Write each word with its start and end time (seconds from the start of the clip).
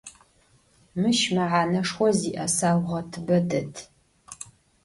Mış 0.99 1.19
mehaneşşxo 1.35 2.07
zi'e 2.19 2.45
sauğetıbe 2.57 3.39
det. 3.49 3.73